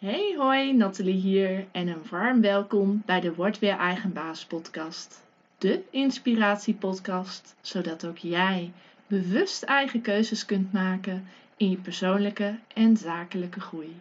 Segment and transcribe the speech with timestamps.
[0.00, 5.22] Hey hoi, Nathalie hier en een warm welkom bij de Word Weer Eigen Baas podcast.
[5.58, 8.72] De inspiratiepodcast, zodat ook jij
[9.06, 11.26] bewust eigen keuzes kunt maken
[11.56, 13.96] in je persoonlijke en zakelijke groei.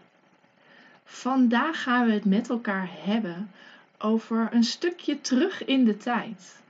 [1.03, 3.51] Vandaag gaan we het met elkaar hebben
[3.97, 6.61] over een stukje terug in de tijd.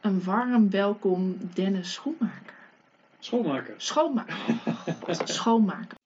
[0.00, 2.54] Een warm welkom Dennis Schoenmaker.
[3.18, 3.74] Schoonmaker.
[3.90, 4.36] Schoonmaker.
[5.06, 5.96] Oh, schoonmaker.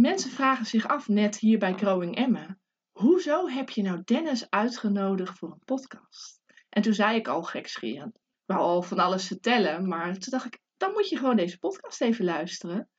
[0.00, 2.58] Mensen vragen zich af, net hier bij Growing Emma,
[2.90, 6.40] hoezo heb je nou Dennis uitgenodigd voor een podcast?
[6.68, 10.58] En toen zei ik al gekscherend, wou al van alles vertellen, maar toen dacht ik,
[10.76, 12.90] dan moet je gewoon deze podcast even luisteren.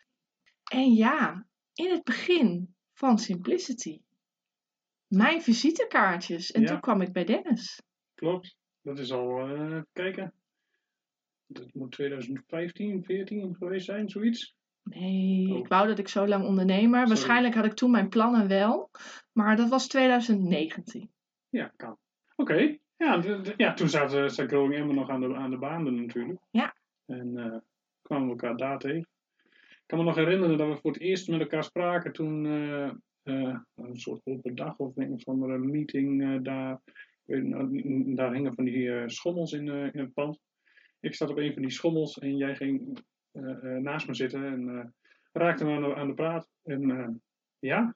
[0.71, 4.01] En ja, in het begin van Simplicity,
[5.07, 6.51] mijn visitekaartjes.
[6.51, 6.67] En Ja.
[6.67, 7.81] toen kwam ik bij Dennis.
[8.15, 8.57] Klopt.
[8.81, 10.33] Dat is al, eh, kijken.
[11.45, 14.56] Dat moet 2015, 14 geweest zijn, zoiets.
[14.89, 15.57] Nee, Oh.
[15.57, 16.99] ik wou dat ik zo lang ondernemer.
[16.99, 17.07] Sorry.
[17.07, 18.89] Waarschijnlijk had ik toen mijn plannen wel,
[19.33, 21.09] maar dat was 2019.
[21.49, 21.97] Ja, kan.
[22.35, 22.77] Oké.
[22.97, 23.23] Ja,
[23.57, 26.39] ja, toen zat, uh, zat Growing Emma nog aan de, aan de baan natuurlijk.
[26.51, 26.75] Ja.
[27.05, 27.57] En eh,
[28.01, 29.07] kwamen we elkaar daar tegen.
[29.69, 32.87] Ik kan me nog herinneren dat we voor het eerst met elkaar spraken toen eh,
[33.23, 36.79] eh, een soort open dag of een of andere meeting eh, daar.
[38.15, 40.39] Daar hingen van die eh, schommels in, eh, in het pand.
[40.99, 43.03] Ik zat op een van die schommels en jij ging eh, eh,
[43.81, 44.85] naast me zitten en eh,
[45.31, 46.49] raakte me aan de, aan de praat.
[46.63, 47.09] En eh,
[47.59, 47.95] ja,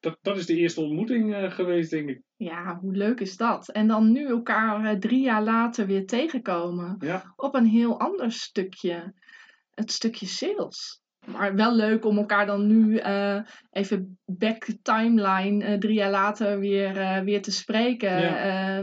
[0.00, 2.22] dat, dat is de eerste ontmoeting eh, geweest, denk ik.
[2.36, 3.68] Ja, hoe leuk is dat?
[3.68, 8.32] En dan nu elkaar eh, drie jaar later weer tegenkomen Ja, op een heel ander
[8.32, 9.14] stukje.
[9.70, 11.02] Het stukje sales.
[11.26, 16.58] Maar wel leuk om elkaar dan nu eh, even back timeline eh, drie jaar later
[16.58, 18.20] weer, eh, weer te spreken.
[18.20, 18.82] Ja.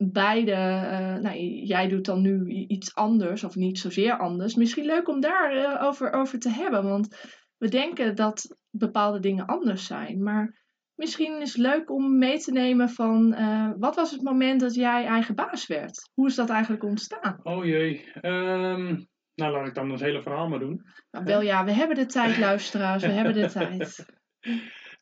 [0.00, 4.54] Beide, eh, nou, jij doet dan nu iets anders of niet zozeer anders.
[4.54, 6.84] Misschien leuk om daar eh, over, over te hebben.
[6.84, 10.22] Want we denken dat bepaalde dingen anders zijn.
[10.22, 14.60] Maar misschien is het leuk om mee te nemen van eh, wat was het moment
[14.60, 16.10] dat jij eigen baas werd?
[16.14, 17.40] Hoe is dat eigenlijk ontstaan?
[17.42, 18.12] oh jee.
[18.20, 19.02] Ehm,
[19.34, 20.82] nou, laat ik dan het hele verhaal maar doen.
[21.10, 23.02] Nou, wel ja, we hebben de tijd, luisteraars.
[23.02, 24.06] We hebben de tijd.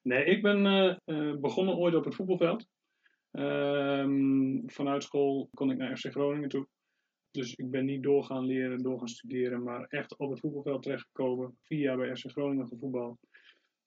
[0.03, 0.63] Nee, ik ben
[1.41, 2.67] begonnen ooit op het voetbalveld.
[3.37, 6.67] Ehm, vanuit school kon ik naar FC Groningen toe.
[7.31, 10.83] Dus ik ben niet door gaan leren, door gaan studeren, maar echt op het voetbalveld
[10.83, 11.57] terechtgekomen.
[11.63, 13.19] Vier jaar bij FC Groningen gevoetbald.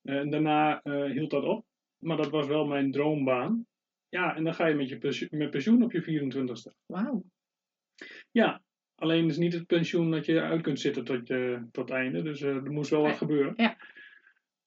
[0.02, 1.66] En daarna eh, hield dat op.
[1.98, 3.66] Maar dat was wel mijn droombaan.
[4.10, 6.76] Ja, en dan ga je met, je pensioen, met pensioen op je 24ste.
[6.86, 7.24] Wauw.
[8.32, 8.62] Ja,
[8.96, 12.22] alleen is niet het pensioen dat je uit kunt zitten tot, je, tot het einde.
[12.22, 13.54] Dus eh, er moest wel wat Ja, gebeuren.
[13.56, 13.78] ja.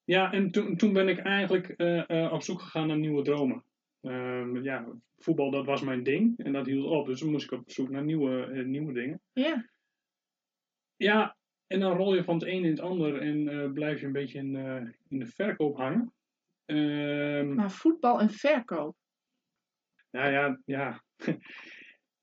[0.05, 3.63] Ja, en toen, toen ben ik eigenlijk eh, eh, op zoek gegaan naar nieuwe dromen.
[4.03, 4.85] Ehm, ja,
[5.17, 7.05] voetbal dat was mijn ding en dat hield op.
[7.05, 9.21] Dus toen moest ik op zoek naar nieuwe, eh, nieuwe dingen.
[9.33, 9.69] Ja,
[10.95, 11.37] Ja,
[11.67, 14.11] en dan rol je van het een in het ander en eh, blijf je een
[14.11, 16.13] beetje in, eh, in de verkoop hangen.
[16.65, 18.95] Ehm, maar voetbal en verkoop.
[20.11, 21.03] Nou ja, ja.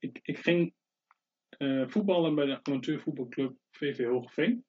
[0.06, 0.74] ik, ik ging
[1.86, 4.64] voetballen bij de amateurvoetbalclub VV Hogeveen.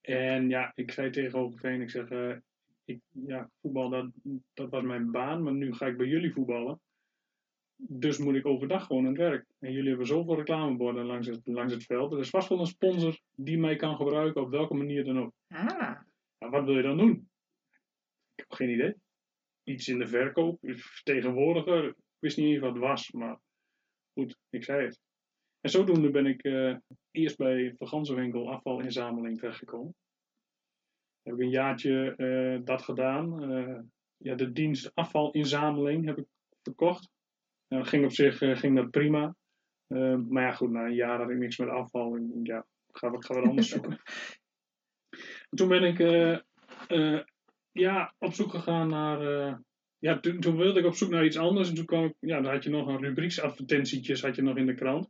[0.00, 2.08] En ja, ik zei tegen Hogeveen, ik zeg,
[2.86, 4.10] ik, ja, voetbal dat,
[4.54, 6.80] dat was mijn baan, maar nu ga ik bij jullie voetballen.
[7.76, 9.46] Dus moet ik overdag gewoon aan het werk.
[9.58, 12.12] En jullie hebben zoveel reclameborden langs het, langs het veld.
[12.12, 15.32] Er is vast wel een sponsor die mij kan gebruiken op welke manier dan ook.
[15.48, 16.00] Ah,
[16.38, 17.28] Nou, wat wil je dan doen?
[18.34, 18.94] Ik heb geen idee.
[19.64, 21.84] Iets in de verkoop, vertegenwoordiger.
[21.86, 23.40] Ik wist niet eens wat het was, maar
[24.12, 25.00] goed, ik zei het.
[25.60, 26.76] En zodoende ben ik eh,
[27.10, 29.94] eerst bij Vergansenwinkel afvalinzameling terechtgekomen.
[31.26, 33.52] Heb ik een jaartje eh, dat gedaan.
[33.52, 33.78] Eh,
[34.16, 36.26] ja, de dienst afvalinzameling heb ik
[36.62, 37.10] verkocht.
[37.68, 39.34] Dat ging op zich eh, ging dat prima.
[40.28, 42.14] Maar ja, goed, na een jaar had ik niks met afval.
[42.14, 44.00] En ja, ga wat, ga wat anders zoeken.
[45.50, 45.98] En toen ben ik
[47.72, 49.20] ja, op zoek gegaan naar.
[49.98, 51.68] ja, toen, toen wilde ik op zoek naar iets anders.
[51.68, 52.14] En toen kwam ik.
[52.20, 55.08] Ja, dan had je nog een rubrieksadvertentietjes had je nog in de krant.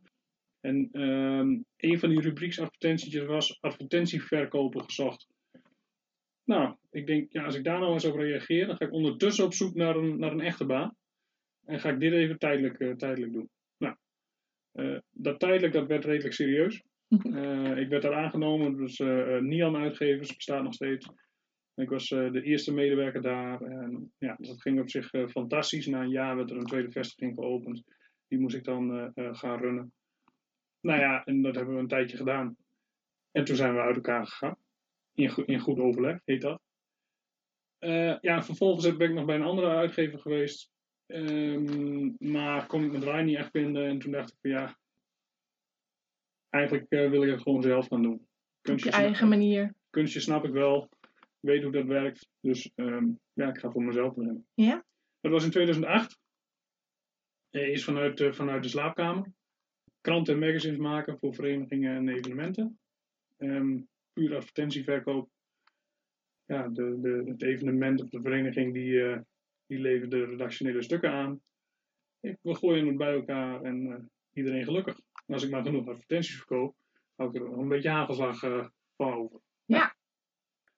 [0.60, 5.26] En ehm, een van die rubrieksadvertentietjes was advertentieverkopen gezocht.
[6.46, 9.44] Nou, ik denk, ja, als ik daar nou eens op reageer, dan ga ik ondertussen
[9.44, 10.96] op zoek naar een, naar een echte baan.
[11.64, 13.48] En ga ik dit even tijdelijk, eh, tijdelijk doen.
[13.78, 13.96] Nou,
[14.72, 16.82] eh, dat tijdelijk, dat werd redelijk serieus.
[17.32, 18.98] Eh, ik werd daar aangenomen, dus
[19.40, 21.08] Nian Uitgevers bestaat nog steeds.
[21.74, 23.60] Ik was de eerste medewerker daar.
[23.62, 25.86] En ja, dus dat ging op zich fantastisch.
[25.86, 27.82] Na een jaar werd er een tweede vestiging geopend.
[28.28, 29.92] Die moest ik dan gaan runnen.
[30.80, 32.56] Nou ja, en dat hebben we een tijdje gedaan.
[33.30, 34.56] En toen zijn we uit elkaar gegaan.
[35.16, 36.60] In, go- in goed overleg, heet dat.
[37.78, 40.70] Eh, ja, vervolgens ben ik nog bij een andere uitgever geweest.
[41.06, 43.86] Ehm, maar kon ik mijn draai niet echt vinden.
[43.86, 44.78] En toen dacht ik van ja,
[46.50, 48.26] eigenlijk eh, wil ik het gewoon zelf gaan doen.
[48.62, 49.74] op je eigen manier.
[49.90, 50.88] kunstje snap ik wel.
[51.40, 52.28] weet hoe dat werkt.
[52.40, 54.46] Dus ehm, ja, ik ga voor mezelf beginnen.
[54.54, 54.84] Ja?
[55.20, 56.18] Dat was in 2008.
[57.50, 59.32] Eh, Eerst vanuit, vanuit de slaapkamer.
[60.00, 62.78] Kranten en magazines maken voor verenigingen en evenementen.
[63.36, 63.78] Ehm
[64.16, 65.30] puur advertentieverkoop.
[66.44, 69.18] Ja, de, de, het evenement of de vereniging die, eh,
[69.66, 71.40] die levert de redactionele stukken aan.
[72.20, 75.00] Ik, we gooien het bij elkaar en eh, iedereen gelukkig.
[75.26, 76.74] En als ik maar genoeg advertenties verkoop,
[77.16, 78.66] hou ik er nog een beetje hagelslag eh,
[78.96, 79.40] van over.
[79.64, 79.96] Ja.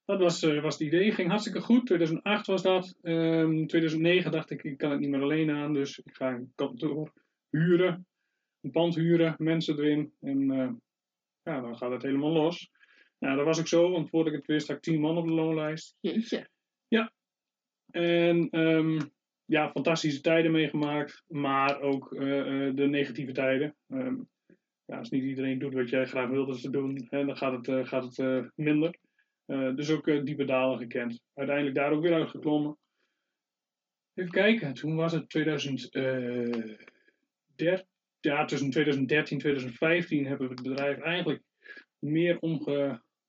[0.05, 1.13] Dat was, was het idee.
[1.13, 1.87] Ging hartstikke goed.
[1.87, 2.99] 2008 was dat.
[3.03, 5.73] Ehm 2009 dacht ik, ik kan het niet meer alleen aan.
[5.73, 7.13] Dus ik ga een kantoor
[7.51, 8.07] huren.
[8.61, 10.13] Een pand huren, mensen erin.
[10.21, 10.47] En
[11.43, 12.71] ja, dan gaat het helemaal los.
[13.19, 15.27] Nou, dat was ook zo, want voordat ik het wist had ik 10 man op
[15.27, 15.97] de loonlijst.
[16.01, 16.49] Jeetje.
[17.91, 19.01] En ehm,
[19.45, 22.21] ja, fantastische tijden meegemaakt, maar ook eh,
[22.75, 23.77] de negatieve tijden.
[23.89, 24.17] Ehm,
[24.85, 27.69] ja, als niet iedereen doet wat jij graag wilde ze doen, hè, dan gaat het,
[27.69, 28.99] eh, gaat het minder.
[29.75, 31.21] Dus ook diepe dalen gekend.
[31.35, 32.79] Uiteindelijk daar ook weer uitgeklommen.
[34.15, 37.87] Even kijken, toen was het 2013.
[38.21, 41.43] Ja, tussen 2013 en 2015 hebben we het bedrijf eigenlijk
[41.99, 42.39] meer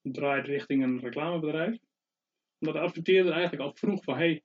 [0.01, 1.77] omgedraaid richting een reclamebedrijf.
[2.59, 4.43] Omdat de adverteerder eigenlijk al vroeg van, hey,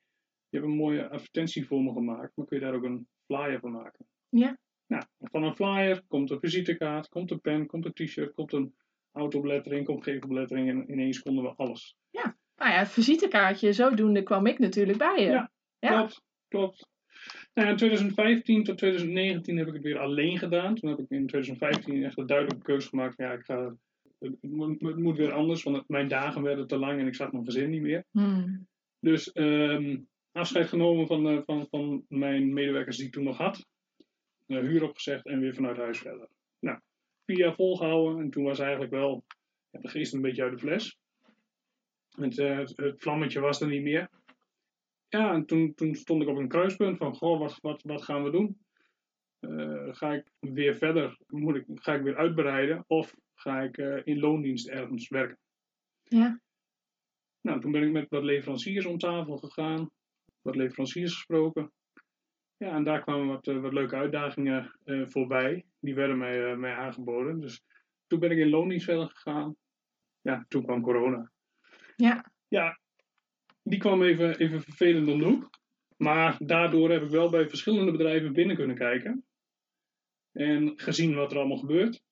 [0.49, 3.61] je hebt een mooie advertentie voor me gemaakt, maar kun je daar ook een flyer
[3.61, 4.07] van maken?
[4.29, 4.59] Ja.
[4.87, 8.75] Nou, van een flyer komt een visitekaart, komt een pen, komt een t-shirt, komt een
[9.13, 11.97] autobelettering, komt gevelbelettering en ineens konden we alles.
[12.57, 15.27] Nou ja, visitekaartje, zodoende kwam ik natuurlijk bij je.
[15.27, 15.53] Ja.
[15.79, 15.97] Ja.
[15.97, 16.89] Klopt, klopt.
[17.55, 20.75] Nou, ja, in 2015 tot 2019 heb ik het weer alleen gedaan.
[20.75, 23.77] Toen heb ik in 2015 echt een duidelijke keuze gemaakt ja, ik ga,
[24.19, 27.33] het, moet, het moet weer anders, want mijn dagen werden te lang en ik zag
[27.33, 28.05] mijn gezin niet meer.
[28.11, 28.67] Hmm.
[29.01, 29.97] Dus ehm,
[30.33, 33.67] afscheid genomen van, eh, van, van mijn medewerkers die ik toen nog had.
[34.47, 36.29] Eh, huur opgezegd en weer vanuit huis verder.
[36.59, 36.79] Nou,
[37.25, 39.25] vier jaar volgehouden en toen was eigenlijk wel
[39.71, 40.99] ja, de geest een beetje uit de fles.
[42.11, 44.11] Het, eh, het, het vlammetje was er niet meer.
[45.09, 48.25] Ja, en toen, toen stond ik op een kruispunt van, goh, wat, wat, wat gaan
[48.25, 48.59] we doen?
[49.91, 51.19] Ga ik weer verder?
[51.27, 52.85] Moet ik, ga ik weer uitbreiden?
[52.87, 55.39] Of ga ik eh, in loondienst ergens werken?
[56.03, 56.41] Ja.
[57.41, 59.91] Nou, toen ben ik met wat leveranciers om tafel gegaan,
[60.43, 61.73] wat leveranciers gesproken.
[62.57, 65.65] Ja, en daar kwamen wat, eh, wat leuke uitdagingen eh, voorbij.
[65.81, 67.41] Die werden mij, mij aangeboden.
[67.41, 67.63] Dus
[68.07, 69.57] toen ben ik in loondienst verder gegaan.
[70.21, 71.31] Ja, toen kwam corona.
[71.97, 72.33] Ja.
[72.49, 72.79] Ja,
[73.63, 75.51] die kwam even, even vervelend om de hoek.
[75.97, 79.25] Maar daardoor heb ik wel bij verschillende bedrijven binnen kunnen kijken.
[80.33, 82.03] En gezien wat er allemaal gebeurt.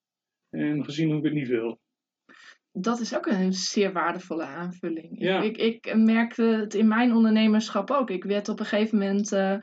[0.52, 1.80] En gezien hoe ik het niet wil.
[2.72, 5.20] Dat is ook een zeer waardevolle aanvulling.
[5.20, 5.42] Ja.
[5.42, 8.10] Ik, ik, ik merkte het in mijn ondernemerschap ook.
[8.10, 9.56] Ik werd op een gegeven moment eh,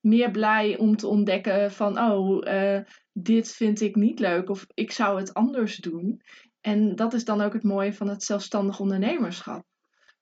[0.00, 4.92] meer blij om te ontdekken van, oh, eh, dit vind ik niet leuk of ik
[4.92, 6.22] zou het anders doen.
[6.60, 9.64] En dat is dan ook het mooie van het zelfstandig ondernemerschap.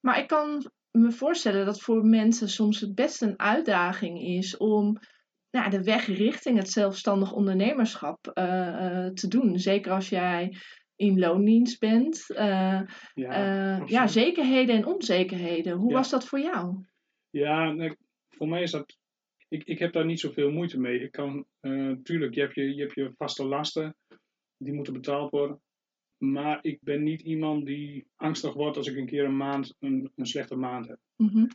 [0.00, 4.98] Maar ik kan me voorstellen dat voor mensen soms het best een uitdaging is om
[5.52, 9.58] nou, de weg richting het zelfstandig ondernemerschap eh, eh, te doen.
[9.58, 10.56] Zeker als jij
[10.96, 12.30] in loondienst bent.
[12.30, 12.80] Eh,
[13.14, 15.76] Ja, ja, zekerheden en onzekerheden.
[15.76, 15.96] Hoe Ja.
[15.96, 16.84] was dat voor jou?
[17.30, 17.96] Ja, nee,
[18.28, 18.96] voor mij is dat.
[19.48, 21.00] Ik, ik heb daar niet zoveel moeite mee.
[21.00, 23.96] Ik kan, eh, tuurlijk, je hebt je, je hebt je vaste lasten,
[24.56, 25.60] die moeten betaald worden.
[26.18, 30.12] Maar ik ben niet iemand die angstig wordt als ik een keer een maand een,
[30.16, 30.98] een slechte maand heb.
[31.16, 31.46] Mhm.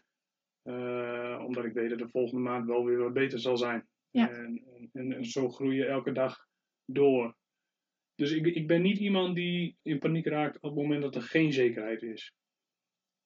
[0.67, 3.87] Eh, omdat ik weet dat de volgende maand wel weer wat beter zal zijn.
[4.09, 4.29] Ja.
[4.29, 6.47] En, en, en zo groei je elke dag
[6.85, 7.35] door.
[8.15, 11.21] Dus ik, ik ben niet iemand die in paniek raakt op het moment dat er
[11.21, 12.33] geen zekerheid is.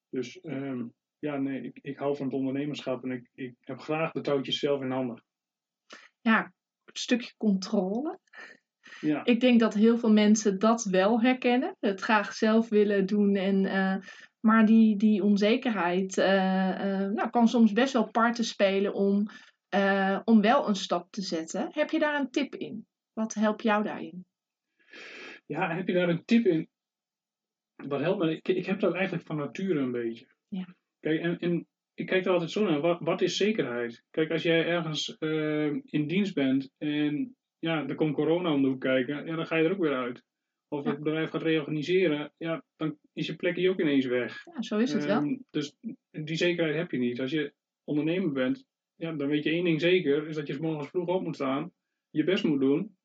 [0.09, 0.87] Dus ehm,
[1.19, 4.59] ja, nee, ik, ik hou van het ondernemerschap en ik, ik heb graag de touwtjes
[4.59, 5.23] zelf in handen.
[6.21, 6.53] Ja,
[6.85, 8.19] het stukje controle.
[8.99, 11.75] Ja, Ik denk dat heel veel mensen dat wel herkennen.
[11.79, 13.35] Het graag zelf willen doen.
[13.35, 13.95] En, eh,
[14.41, 19.27] maar die, die onzekerheid eh, eh, nou, kan soms best wel parten spelen om,
[19.69, 21.69] eh, om wel een stap te zetten.
[21.71, 22.85] Heb je daar een tip in?
[23.13, 24.25] Wat helpt jou daarin?
[25.45, 26.69] ja, heb je daar een tip in?
[27.75, 28.35] Wat helpt me?
[28.35, 30.27] Ik, ik heb dat eigenlijk van nature een beetje.
[30.47, 30.75] Ja.
[30.99, 32.81] Kijk, en, en ik kijk er altijd zo naar.
[32.81, 34.03] Wat, wat is zekerheid?
[34.09, 35.15] Kijk, als jij ergens
[35.85, 39.55] in dienst bent en ja, er komt corona om de hoek kijken, ja, dan ga
[39.55, 40.23] je er ook weer uit.
[40.71, 44.45] Of het bedrijf gaat reorganiseren, ja, dan is je plekje ook ineens weg.
[44.45, 45.21] Ja, zo is het wel.
[45.21, 45.75] Ehm, dus
[46.11, 47.19] die zekerheid heb je niet.
[47.19, 50.57] Als je ondernemer bent, ja, dan weet je één ding zeker, is dat je 's
[50.59, 51.71] morgens vroeg op moet staan,
[52.09, 52.97] je best moet doen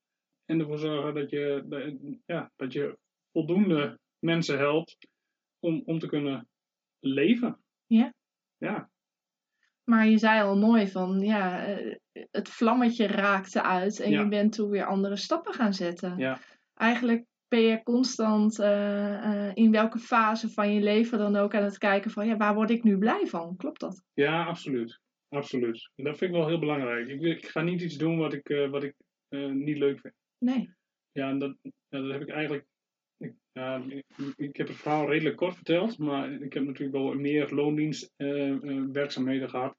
[0.45, 1.95] en ervoor zorgen dat je, dat-
[2.27, 2.99] ja, dat je
[3.33, 4.97] voldoende mensen helpt
[5.59, 6.49] om, om te kunnen
[7.01, 7.59] leven.
[7.87, 8.15] Ja.
[8.59, 8.91] Ja,
[9.85, 11.97] Maar je zei al mooi van, ja, eh,
[12.31, 14.21] het vlammetje raakte uit en Ja.
[14.23, 16.19] je bent toen weer andere stappen gaan zetten.
[16.19, 16.41] ja,
[16.75, 21.63] Eigenlijk ben je constant eh, eh, in welke fase van je leven dan ook aan
[21.63, 23.57] het kijken van ja, waar word ik nu blij van?
[23.57, 24.05] Klopt dat?
[24.15, 25.01] Ja, absoluut.
[25.29, 25.91] Absoluut.
[25.95, 27.09] En dat vind ik wel heel belangrijk.
[27.09, 28.95] Ik, ik ga niet iets doen wat ik, eh, wat ik
[29.53, 30.15] niet leuk vind.
[30.39, 30.75] Nee.
[31.13, 32.67] Ja, en dat, ja, dat heb ik eigenlijk.
[33.17, 34.05] Ik, ja, ik,
[34.37, 38.51] ik heb het verhaal redelijk kort verteld, maar ik heb natuurlijk wel meer loondienst eh,
[38.51, 39.77] eh, werkzaamheden gehad.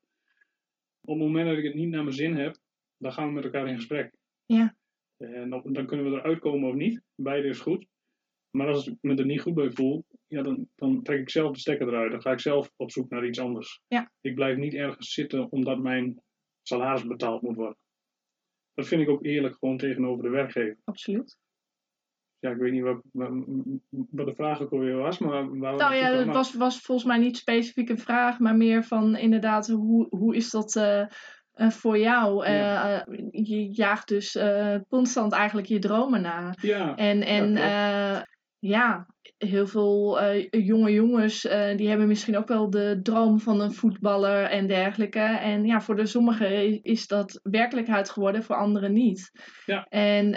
[1.01, 2.57] Op het moment dat ik het niet naar mijn zin heb,
[2.97, 4.13] dan gaan we met elkaar in gesprek.
[4.45, 4.75] Ja.
[5.17, 7.01] En dan, dan kunnen we eruit komen of niet.
[7.15, 7.87] Beide is goed.
[8.51, 11.51] Maar als ik me er niet goed bij voel, ja, dan, dan trek ik zelf
[11.51, 12.11] de stekker eruit.
[12.11, 13.81] Dan ga ik zelf op zoek naar iets anders.
[13.87, 14.11] Ja.
[14.21, 16.21] Ik blijf niet ergens zitten omdat mijn
[16.61, 17.77] salaris betaald moet worden.
[18.73, 20.77] Dat vind ik ook eerlijk gewoon tegenover de werkgever.
[20.83, 21.37] Absoluut.
[22.39, 23.01] Ja, ik weet niet wat,
[24.09, 25.57] de vraag ook alweer was, maar...
[25.57, 28.83] Waar Nou ja, het het was, was volgens mij niet specifiek een vraag, maar meer
[28.83, 31.05] van inderdaad, hoe, hoe is dat eh,
[31.57, 32.49] eh, voor jou?
[32.51, 33.05] Ja.
[33.07, 36.53] eh, je jaagt dus eh, constant eigenlijk je dromen na.
[36.61, 38.21] Ja, En, en eh,
[38.59, 41.41] ja, heel veel jonge jongens
[41.75, 45.19] die hebben misschien ook wel de droom van een voetballer en dergelijke.
[45.19, 49.31] En ja, voor de sommigen is dat werkelijkheid geworden, voor anderen niet.
[49.65, 49.85] Ja.
[49.89, 50.33] En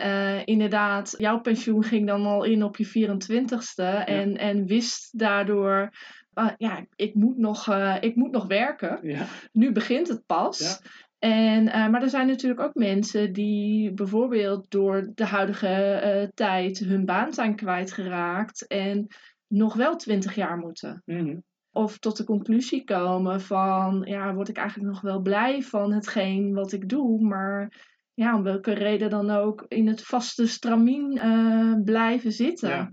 [0.46, 5.90] inderdaad, jouw pensioen ging dan al in op je 24ste en, en wist daardoor.
[6.32, 8.98] ah, ja, ik moet, nog, ik moet nog werken.
[9.02, 10.58] ja, Nu begint het pas.
[10.58, 10.90] Ja.
[11.20, 16.78] En, eh, maar er zijn natuurlijk ook mensen die bijvoorbeeld door de huidige eh, tijd
[16.78, 19.06] hun baan zijn kwijtgeraakt en
[19.46, 21.02] nog wel twintig jaar moeten.
[21.04, 21.36] mhm,
[21.70, 26.54] Of tot de conclusie komen van, ja, word ik eigenlijk nog wel blij van hetgeen
[26.54, 31.74] wat ik doe, maar ja, om welke reden dan ook in het vaste stramien eh,
[31.84, 32.68] blijven zitten.
[32.68, 32.92] Ja.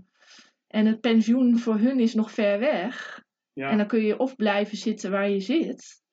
[0.66, 3.22] En het pensioen voor hun is nog ver weg.
[3.52, 3.70] ja.
[3.70, 6.06] En dan kun je of blijven zitten waar je zit.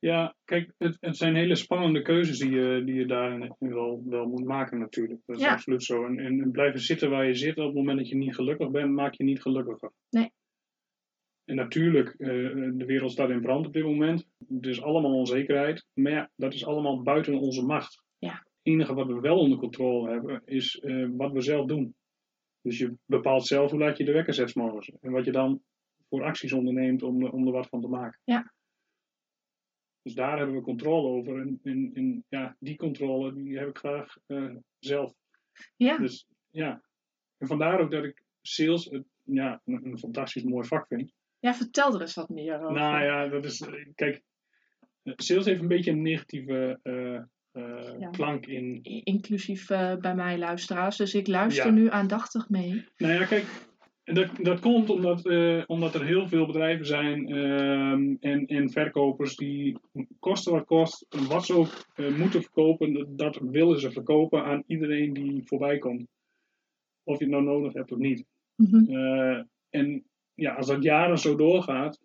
[0.00, 4.26] Ja, kijk, het, het zijn hele spannende keuzes die je, die je daarin wel, wel
[4.26, 5.20] moet maken natuurlijk.
[5.26, 5.52] Dat is Ja.
[5.52, 6.04] absoluut zo.
[6.04, 8.92] En, en blijven zitten waar je zit op het moment dat je niet gelukkig bent,
[8.92, 9.92] maak je niet gelukkiger.
[10.10, 10.30] Nee.
[11.44, 12.28] En natuurlijk, eh,
[12.72, 14.26] de wereld staat in brand op dit moment.
[14.60, 15.86] Er is allemaal onzekerheid.
[15.94, 18.02] Maar ja, dat is allemaal buiten onze macht.
[18.18, 18.32] Ja.
[18.32, 21.94] Het enige wat we wel onder controle hebben, is eh, wat we zelf doen.
[22.62, 24.90] Dus je bepaalt zelf hoe laat je de wekker zet morgens.
[25.00, 25.62] En wat je dan
[26.08, 28.20] voor acties onderneemt om, er- om er wat van te maken.
[28.24, 28.52] Ja.
[30.02, 31.40] Dus daar hebben we controle over.
[31.40, 35.12] En, en, en ja, die controle die heb ik graag eh, zelf.
[35.76, 36.82] Ja, Dus ja.
[37.38, 41.12] En vandaar ook dat ik sales het, ja, een, een fantastisch mooi vak vind.
[41.38, 42.72] ja vertel er eens wat meer over.
[42.72, 43.60] Nou ja, dat is.
[43.60, 44.22] eh, Kijk,
[45.02, 46.78] eh, sales heeft een beetje een negatieve
[47.98, 48.08] Ja.
[48.10, 48.82] klank in.
[49.04, 49.66] Inclusief
[50.00, 50.96] bij mij luisteraars.
[50.96, 51.70] Dus ik luister Ja.
[51.70, 52.84] nu aandachtig mee.
[52.96, 53.44] Nou ja, kijk,
[54.14, 59.36] dat, dat komt omdat, eh, omdat er heel veel bedrijven zijn ehm, en, en verkopers
[59.36, 59.78] die
[60.18, 65.12] kosten wat kost, wat ze ook eh, moeten verkopen, dat, willen ze verkopen aan iedereen
[65.12, 66.08] die voorbij komt.
[67.02, 68.24] Of je het nou nodig hebt of niet.
[68.56, 68.96] Mhm.
[68.96, 72.00] Eh, en ja, als dat jaren zo doorgaat,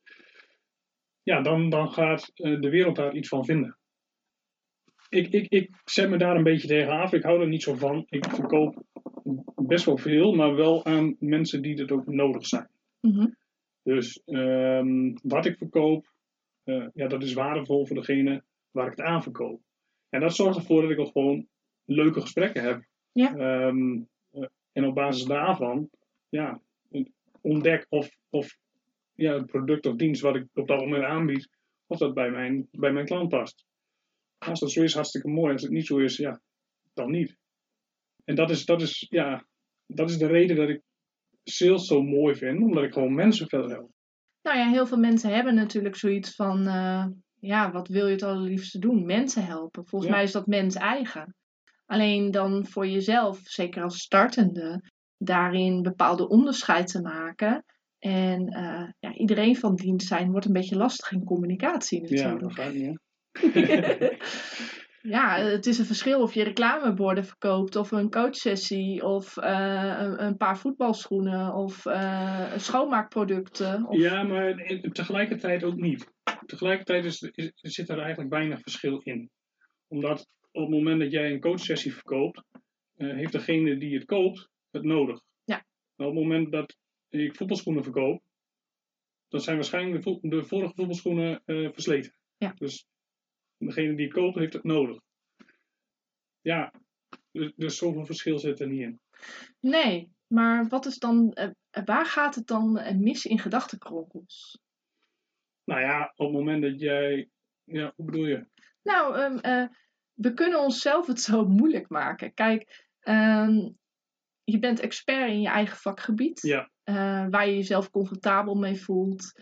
[1.23, 3.77] ja, dan, dan gaat de wereld daar iets van vinden.
[5.09, 7.13] Ik, ik, ik zet me daar een beetje tegen af.
[7.13, 8.05] Ik hou er niet zo van.
[8.09, 8.84] Ik verkoop
[9.67, 12.69] best wel veel, maar wel aan mensen die het ook nodig zijn.
[13.01, 13.27] Mhm.
[13.83, 16.13] Dus ehm, wat ik verkoop,
[16.63, 19.61] eh, ja, dat is waardevol voor degene waar ik het aan verkoop.
[20.09, 21.47] En dat zorgt ervoor dat ik ook gewoon
[21.85, 22.83] leuke gesprekken heb.
[23.11, 23.35] Ja.
[23.35, 25.89] Ehm, eh, en op basis daarvan,
[26.29, 26.61] ja,
[27.41, 28.57] ontdek of, of
[29.13, 31.49] ja, het product of dienst wat ik op dat moment aanbied,
[31.87, 33.65] of dat bij mijn, bij mijn klant past.
[34.37, 35.51] Als dat zo is, hartstikke mooi.
[35.51, 36.41] Als het niet zo is, ja,
[36.93, 37.37] dan niet.
[38.23, 39.45] En dat is, dat is, ja,
[39.87, 40.81] dat is de reden dat ik
[41.43, 43.91] sales zo mooi vind, omdat ik gewoon mensen verder help.
[44.41, 47.05] Nou ja, heel veel mensen hebben natuurlijk zoiets van, eh,
[47.39, 49.05] ja, wat wil je het allerliefste doen?
[49.05, 49.85] Mensen helpen.
[49.87, 50.15] Volgens Ja.
[50.17, 51.35] mij is dat mens eigen.
[51.85, 57.65] Alleen dan voor jezelf, zeker als startende, daarin bepaalde onderscheid te maken.
[57.99, 62.41] En eh, ja, iedereen van dienst zijn wordt een beetje lastig in communicatie Ja, natuurlijk.
[62.55, 62.99] dat gaat niet?
[65.07, 70.23] ja, het is een verschil of je reclameborden verkoopt of een coachsessie of eh, een,
[70.23, 73.85] een paar voetbalschoenen of eh, schoonmaakproducten.
[73.87, 73.97] Of...
[73.97, 76.13] Ja, maar in- tegelijkertijd ook niet.
[76.45, 79.29] Tegelijkertijd is, is, zit er eigenlijk weinig verschil in.
[79.87, 82.43] Omdat op het moment dat jij een coachsessie verkoopt,
[82.95, 85.19] eh, heeft degene die het koopt het nodig.
[85.43, 85.65] Ja.
[85.95, 86.75] Maar op het moment dat
[87.09, 88.21] ik voetbalschoenen verkoop,
[89.27, 92.13] dan zijn waarschijnlijk de, vo- de vorige voetbalschoenen versleten.
[92.37, 92.53] Ja.
[92.57, 92.85] Dus
[93.57, 94.99] degene die het koopt, heeft het nodig.
[96.41, 96.73] Ja,
[97.31, 98.99] dus, dus zoveel verschil zit er niet in.
[99.59, 101.49] Nee, maar wat is dan, eh,
[101.85, 104.59] waar gaat het dan eh, mis in gedachtenkronkels?
[105.63, 107.29] Nou ja, op het moment dat jij.
[107.63, 108.47] Ja, hoe bedoel je?
[108.83, 109.67] Nou, ehm, eh,
[110.13, 112.33] we kunnen onszelf het zo moeilijk maken.
[112.33, 113.69] Kijk, ehm,
[114.43, 116.69] je bent expert in je eigen vakgebied, Ja.
[117.29, 119.39] waar je jezelf comfortabel mee voelt.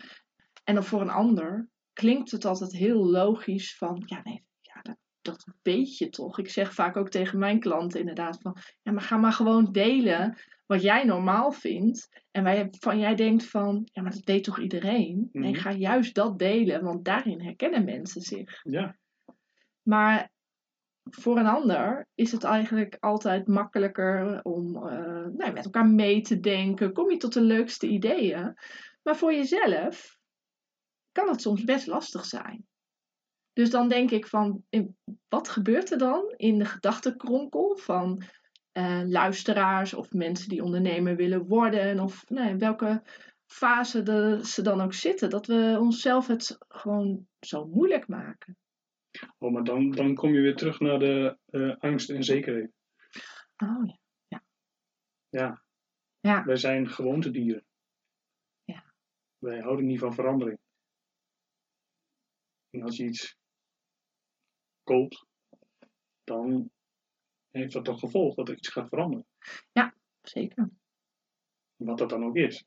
[0.64, 4.96] En dan voor een ander klinkt het altijd heel logisch van, ja nee, ja, dat,
[5.22, 6.38] dat weet je toch.
[6.38, 10.38] Ik zeg vaak ook tegen mijn klanten inderdaad van, ja maar ga maar gewoon delen
[10.66, 12.22] wat jij normaal vindt.
[12.30, 15.28] En waarvan jij denkt van, ja maar dat weet toch iedereen.
[15.32, 15.60] Nee, Mhm.
[15.60, 18.60] ga juist dat delen, want daarin herkennen mensen zich.
[18.62, 18.96] Ja.
[19.82, 20.32] Maar
[21.10, 26.40] voor een ander is het eigenlijk altijd makkelijker om eh, nou, met elkaar mee te
[26.40, 26.92] denken.
[26.92, 28.54] Kom je tot de leukste ideeën.
[29.02, 30.16] Maar voor jezelf
[31.14, 32.66] kan het soms best lastig zijn.
[33.52, 34.96] Dus dan denk ik van, in-
[35.28, 38.22] wat gebeurt er dan in de gedachtenkronkel van
[38.72, 42.00] eh, luisteraars of mensen die ondernemer willen worden?
[42.00, 43.02] Of nou, in welke
[43.46, 45.30] fase de, ze dan ook zitten.
[45.30, 48.56] Dat we onszelf het gewoon zo moeilijk maken.
[49.38, 52.72] Oh, maar dan, dan kom je weer terug naar de eh, angst en zekerheid.
[53.56, 53.86] Oh
[54.28, 54.42] ja.
[55.28, 55.62] Ja.
[56.20, 56.44] Ja.
[56.44, 57.64] Wij zijn gewoontedieren.
[58.64, 58.84] Ja.
[59.38, 60.58] Wij houden niet van verandering.
[62.74, 63.36] En als je iets
[64.82, 65.26] koopt,
[66.24, 66.70] dan
[67.50, 69.26] heeft dat toch gevolg dat er iets gaat veranderen.
[70.22, 70.70] Zeker.
[71.76, 72.64] Wat dat dan ook is.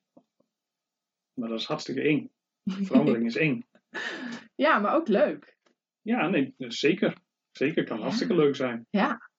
[1.33, 2.31] Maar dat is hartstikke eng.
[2.63, 3.61] Verandering is eng.
[4.55, 5.57] Ja, maar ook leuk.
[6.01, 7.17] Ja, nee, zeker.
[7.51, 8.03] Zeker, kan Ja.
[8.03, 8.87] hartstikke leuk zijn.
[8.89, 9.29] Ja.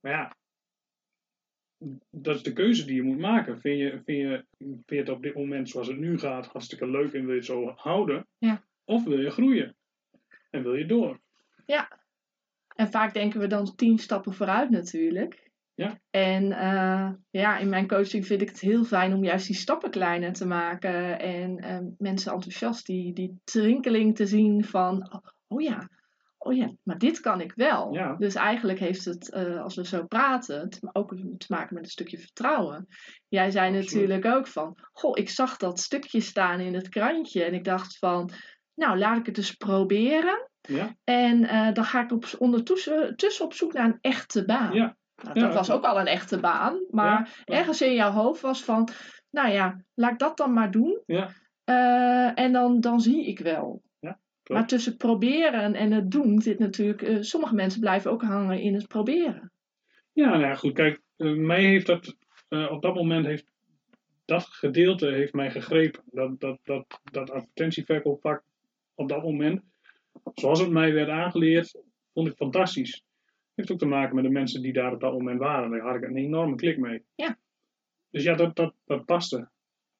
[0.00, 0.36] Maar ja,
[2.10, 3.60] dat is de keuze die je moet maken.
[3.60, 6.86] Vind je, vind je, vind je het op dit moment zoals het nu gaat hartstikke
[6.90, 8.28] leuk en wil je het zo houden?
[8.38, 8.66] Ja.
[8.86, 9.76] Of wil je groeien?
[10.50, 11.20] En wil je door?
[12.76, 15.50] En vaak denken we dan tien stappen vooruit natuurlijk.
[15.74, 16.00] Ja.
[16.10, 19.90] En eh, ja, in mijn coaching vind ik het heel fijn om juist die stappen
[19.90, 21.18] kleiner te maken.
[21.18, 25.88] En eh, mensen enthousiast die, die trinkeling te zien van, oh, oh ja,
[26.38, 27.94] oh ja, maar dit kan ik wel.
[27.94, 28.14] Ja.
[28.16, 31.90] Dus eigenlijk heeft het, eh, als we zo praten, te- ook te maken met een
[31.90, 32.86] stukje vertrouwen.
[33.28, 33.92] Jij zei Absoluut.
[33.92, 37.44] natuurlijk ook van, goh, ik zag dat stukje staan in het krantje.
[37.44, 38.30] En ik dacht van,
[38.76, 40.48] nou, laat ik het eens proberen.
[40.60, 44.74] Ja, En eh, dan ga ik op, ondertussen tussen op zoek naar een echte baan.
[44.74, 44.96] Ja.
[45.22, 46.84] Nou, Ja, dat was ook al een echte baan.
[46.90, 48.88] Maar ergens in jouw hoofd was van,
[49.30, 51.02] nou ja, laat ik dat dan maar doen.
[51.06, 51.28] Ja.
[51.64, 53.82] Eh, en dan, dan zie ik wel.
[54.46, 57.02] maar tussen proberen en het doen zit natuurlijk...
[57.02, 59.52] eh, sommige mensen blijven ook hangen in het proberen.
[60.12, 60.72] ja, nou ja, goed.
[60.72, 62.16] Kijk, eh, mij heeft dat
[62.48, 63.46] eh, op dat moment heeft
[64.24, 66.02] dat gedeelte heeft mij gegrepen.
[66.06, 68.42] Dat, dat, dat, dat advertentieverkoopvak
[68.96, 69.62] op dat moment,
[70.34, 71.74] zoals het mij werd aangeleerd,
[72.12, 73.04] vond ik fantastisch.
[73.54, 75.70] Heeft ook te maken met de mensen die daar op dat moment waren.
[75.70, 77.02] Daar had ik een enorme klik mee.
[77.14, 77.38] Ja.
[78.10, 79.48] Dus ja, dat, dat, dat paste.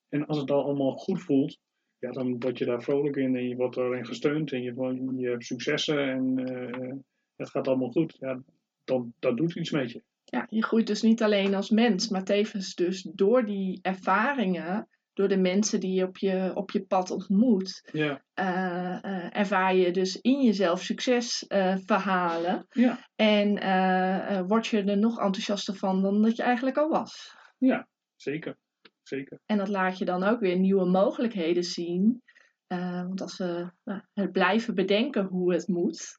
[0.09, 1.59] En als het dan allemaal goed voelt,
[1.99, 4.75] ja, dan word je daar vrolijk in en je wordt erin gesteund en je,
[5.17, 6.95] je hebt successen en eh,
[7.37, 8.17] het gaat allemaal goed.
[8.19, 8.43] Ja,
[8.85, 10.03] dan, dat doet iets met je.
[10.25, 14.89] Ja, je groeit dus niet alleen als mens, maar tevens dus door die ervaringen...
[15.17, 19.75] Door de mensen die je op je, op je pad ontmoet, Ja, eh, eh, ervaar
[19.75, 22.67] je dus in jezelf succesverhalen.
[22.71, 26.89] ja, En eh, eh, word je er nog enthousiaster van dan dat je eigenlijk al
[26.89, 27.37] was.
[27.59, 28.57] ja zeker.
[29.03, 29.41] Zeker.
[29.47, 32.23] En dat laat je dan ook weer nieuwe mogelijkheden zien.
[32.67, 36.19] Eh, want als we nou, het blijven bedenken hoe het moet.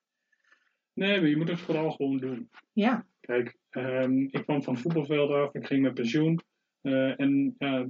[0.94, 2.50] Nee, maar je moet het vooral gewoon doen.
[2.74, 6.40] Ja, Kijk, ehm, ik kwam van voetbalveld af, ik ging met pensioen.
[6.82, 7.86] eh, en ja,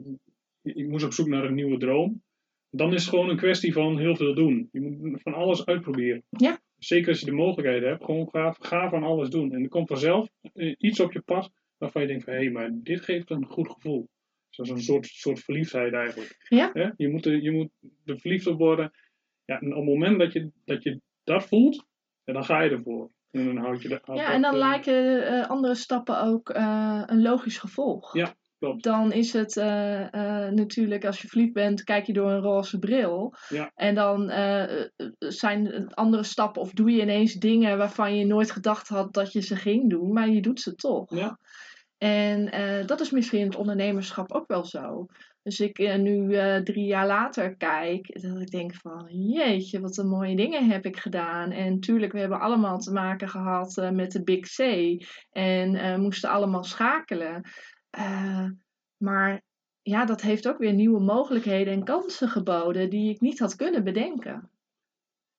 [0.75, 2.23] ik moest op zoek naar een nieuwe droom.
[2.69, 4.69] Dan is het gewoon een kwestie van heel veel doen.
[4.71, 6.23] Je moet van alles uitproberen.
[6.29, 6.59] Ja.
[6.77, 9.53] Zeker als je de mogelijkheid hebt, gewoon ga, ga van alles doen.
[9.53, 12.51] En er komt vanzelf eh, iets op je pad waarvan je denkt van hé, hey,
[12.51, 14.09] maar dit geeft een goed gevoel.
[14.49, 16.45] Zoals een soort, soort verliefdheid eigenlijk.
[16.49, 16.93] Ja.
[16.97, 17.69] Je, moet er, je moet
[18.05, 18.91] er verliefd op worden.
[19.45, 21.85] Ja, en op het moment dat je dat, je dat voelt,
[22.23, 23.11] ja, dan ga je ervoor.
[23.31, 26.21] En dan houd je de, houd ja dat, en dan eh, lijken eh, andere stappen
[26.21, 26.49] ook
[27.05, 28.13] een logisch gevolg.
[28.13, 28.83] Ja, klopt.
[28.83, 32.79] Dan is het eh, eh, natuurlijk, als je verliefd bent, kijk je door een roze
[32.79, 33.33] bril.
[33.49, 33.71] Ja.
[33.75, 34.85] En dan eh,
[35.19, 39.41] zijn andere stappen of doe je ineens dingen waarvan je nooit gedacht had dat je
[39.41, 41.15] ze ging doen, maar je doet ze toch.
[41.15, 41.39] Ja.
[41.97, 42.51] En
[42.85, 45.05] dat is misschien in het ondernemerschap ook wel zo.
[45.47, 46.29] Dus ik nu
[46.63, 50.97] drie jaar later kijk, dat ik denk van jeetje, wat een mooie dingen heb ik
[50.97, 51.51] gedaan.
[51.51, 54.59] En tuurlijk, we hebben allemaal te maken gehad eh, met de Big C.
[55.31, 57.41] En moesten allemaal schakelen.
[57.89, 58.49] Eh,
[58.97, 59.41] maar
[59.81, 63.83] ja, dat heeft ook weer nieuwe mogelijkheden en kansen geboden die ik niet had kunnen
[63.83, 64.51] bedenken.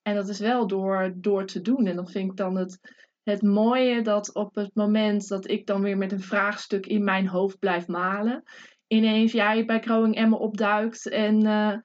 [0.03, 1.87] En dat is wel door, door te doen.
[1.87, 2.81] En dan vind ik dan het,
[3.23, 7.27] het mooie dat op het moment dat ik dan weer met een vraagstuk in mijn
[7.27, 8.43] hoofd blijf malen,
[8.87, 11.77] ineens jij bij Growing Emma opduikt en eh,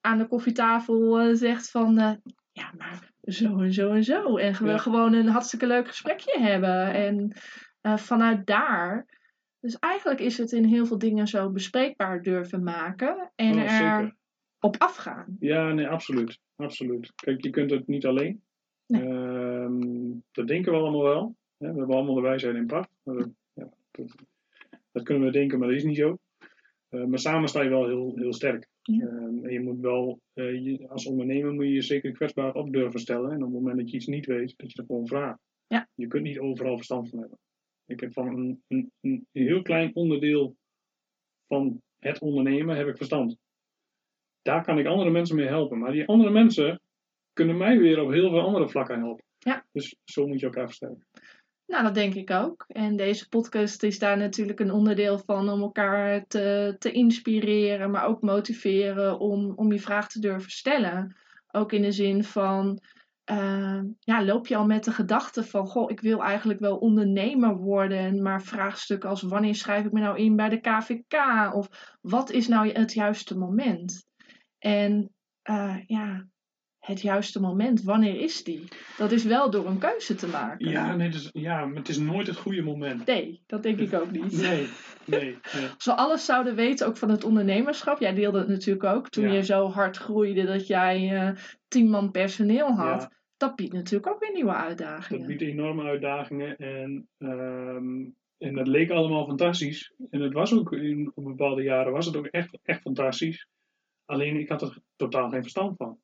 [0.00, 2.20] aan de koffietafel eh, zegt van
[2.52, 4.36] ja, maar zo en zo en zo.
[4.36, 4.78] En we Ja.
[4.78, 6.92] gewoon een hartstikke leuk gesprekje hebben.
[6.94, 7.32] En
[7.98, 9.06] vanuit daar.
[9.66, 14.16] Dus eigenlijk is het in heel veel dingen zo bespreekbaar durven maken en Oh, er
[14.60, 15.36] op afgaan.
[15.40, 16.40] Ja, nee, absoluut.
[16.56, 17.12] absoluut.
[17.14, 18.42] Kijk, je kunt het niet alleen.
[18.86, 19.02] Nee.
[19.02, 21.36] Ehm, dat denken we allemaal wel.
[21.58, 21.72] Hè?
[21.72, 22.88] We hebben allemaal de wijsheid in pacht.
[23.02, 24.14] Dat, ja, dat,
[24.92, 26.18] dat kunnen we denken, maar dat is niet zo.
[26.88, 28.68] Eh, maar samen sta je wel heel, heel sterk.
[28.82, 29.06] Ja.
[29.06, 32.72] Ehm, en je moet wel, eh, je, als ondernemer moet je je zeker kwetsbaar op
[32.72, 33.30] durven stellen.
[33.30, 35.40] En op het moment dat je iets niet weet, dat je er gewoon vraagt.
[35.66, 35.88] Ja.
[35.94, 37.38] Je kunt niet overal verstand van hebben.
[37.86, 40.56] Ik heb van een, een, een heel klein onderdeel
[41.46, 43.36] van het ondernemen heb ik verstand.
[44.42, 45.78] Daar kan ik andere mensen mee helpen.
[45.78, 46.80] Maar die andere mensen
[47.32, 49.24] kunnen mij weer op heel veel andere vlakken helpen.
[49.38, 49.64] Ja.
[49.72, 51.06] Dus zo moet je elkaar versterken.
[51.66, 52.64] Nou, dat denk ik ook.
[52.68, 58.06] En deze podcast is daar natuurlijk een onderdeel van om elkaar te, te inspireren, maar
[58.06, 61.16] ook motiveren om, om je vraag te durven stellen.
[61.50, 62.80] Ook in de zin van,
[63.26, 67.56] eh, ja, loop je al met de gedachte van, goh, ik wil eigenlijk wel ondernemer
[67.56, 71.14] worden, maar vraagstukken als wanneer schrijf ik me nou in bij de KVK?
[71.54, 74.06] Of wat is nou het juiste moment?
[74.58, 75.10] En
[75.42, 76.26] eh, ja,
[76.78, 78.68] het juiste moment, wanneer is die?
[78.98, 80.68] Dat is wel door een keuze te maken.
[80.70, 83.06] Ja, nee, dus, ja, maar het is nooit het goede moment.
[83.06, 84.32] Nee, dat denk ik ook niet.
[84.40, 84.68] Nee,
[85.04, 85.64] nee, nee.
[85.74, 88.00] Als we alles zouden weten, ook van het ondernemerschap.
[88.00, 89.32] Jij deelde het natuurlijk ook toen Ja.
[89.32, 91.36] je zo hard groeide dat jij eh,
[91.68, 93.00] tien man personeel had.
[93.00, 93.15] Ja.
[93.36, 95.26] Dat biedt natuurlijk ook weer nieuwe Dat uitdagingen.
[95.26, 98.04] biedt enorme uitdagingen en, ehm,
[98.38, 99.92] en dat leek allemaal fantastisch.
[100.10, 103.46] En het was ook in op bepaalde jaren was het ook echt, echt fantastisch.
[104.04, 105.98] Alleen ik had er totaal geen verstand van.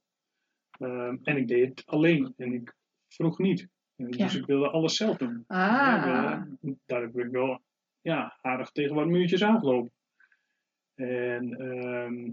[0.78, 2.74] Ehm, en ik deed het alleen en ik
[3.08, 3.68] vroeg niet.
[3.96, 4.38] En Dus Ja.
[4.40, 5.44] ik wilde alles zelf doen.
[5.46, 7.60] Ah, Ja, wel, daar heb ik wel
[8.00, 9.92] ja, aardig tegen wat muurtjes aangelopen.
[10.94, 12.30] En ehm,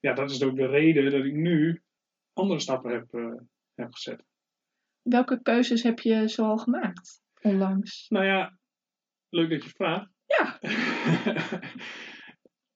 [0.00, 1.82] ja, dat is ook de reden dat ik nu
[2.32, 3.32] andere stappen heb, eh,
[3.76, 4.24] heb gezet.
[5.02, 8.06] welke keuzes heb je zoal gemaakt onlangs?
[8.08, 8.58] Nou ja,
[9.28, 10.10] leuk dat je het vraagt.
[10.26, 10.58] Ja.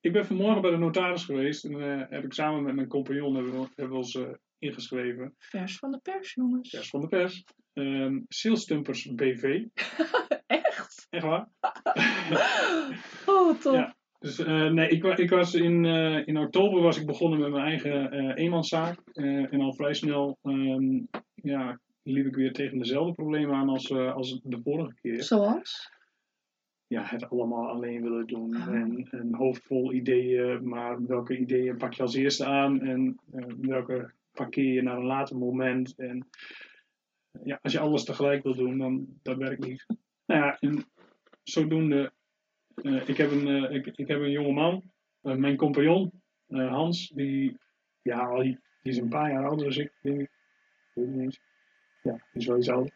[0.07, 3.35] ik ben vanmorgen bij de notaris geweest en eh, heb ik samen met mijn compagnon
[3.35, 5.35] hebben we, hebben we ons eh, ingeschreven.
[5.39, 6.71] Vers van de pers, jongens.
[6.71, 7.45] Pers van de pers.
[7.73, 9.65] Ehm Salestumpers BV.
[10.47, 11.07] Echt?
[11.11, 11.49] Echt waar?
[13.27, 13.75] Oh, top.
[13.75, 13.97] Ja.
[14.21, 17.65] Dus eh, nee, ik, ik was in, eh, in oktober was ik begonnen met mijn
[17.65, 18.99] eigen eh eenmanszaak.
[19.13, 21.01] En al vrij snel ehm,
[21.35, 25.23] ja, liep ik weer tegen dezelfde problemen aan als, als de vorige keer.
[25.23, 25.91] Zoals?
[26.91, 28.57] ja, het allemaal alleen willen doen.
[28.57, 28.69] Ah.
[28.69, 33.21] En een hoofd vol ideeën, maar welke ideeën pak je als eerste aan en
[33.61, 35.95] welke parkeer je naar een later moment.
[35.97, 36.29] En
[37.45, 39.87] ja, als je alles tegelijk wil doen, dan dat werkt niet.
[40.27, 40.85] Nou ja, en
[41.43, 42.13] zodoende,
[42.83, 44.83] eh, ik, heb een, eh, ik, ik heb een jonge man,
[45.23, 46.13] eh, mijn compagnon,
[46.49, 47.59] Hans, die,
[48.03, 50.31] ja, al- die is een paar jaar ouder dan ik, denk ik.
[52.03, 52.93] Ja, die is wel iets ouder.